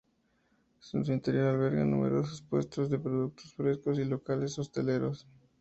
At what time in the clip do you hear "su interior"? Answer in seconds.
1.05-1.49